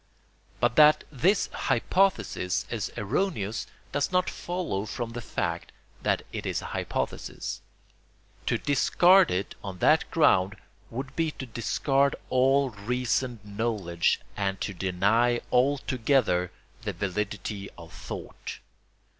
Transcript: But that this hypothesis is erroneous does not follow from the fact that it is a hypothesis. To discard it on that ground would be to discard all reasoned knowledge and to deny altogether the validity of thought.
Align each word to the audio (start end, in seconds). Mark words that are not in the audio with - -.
But 0.59 0.77
that 0.77 1.03
this 1.11 1.45
hypothesis 1.53 2.65
is 2.71 2.91
erroneous 2.97 3.67
does 3.91 4.11
not 4.11 4.31
follow 4.31 4.87
from 4.87 5.11
the 5.11 5.21
fact 5.21 5.71
that 6.01 6.23
it 6.33 6.47
is 6.47 6.59
a 6.63 6.73
hypothesis. 6.73 7.61
To 8.47 8.57
discard 8.57 9.29
it 9.29 9.53
on 9.63 9.77
that 9.77 10.09
ground 10.09 10.55
would 10.89 11.15
be 11.15 11.29
to 11.29 11.45
discard 11.45 12.15
all 12.31 12.71
reasoned 12.71 13.45
knowledge 13.45 14.19
and 14.35 14.59
to 14.61 14.73
deny 14.73 15.39
altogether 15.51 16.51
the 16.81 16.93
validity 16.93 17.69
of 17.77 17.93
thought. 17.93 18.57